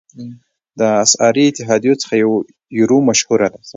[0.79, 2.15] د اسعاري اتحادیو څخه
[2.79, 3.59] یورو مشهوره ده.